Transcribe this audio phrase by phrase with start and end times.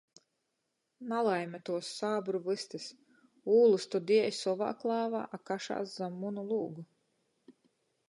[1.11, 2.89] Nalaime tuos sābru vystys.
[3.59, 6.91] Ūlys to diej sovā klāvā, a kašās zam munu lūgu.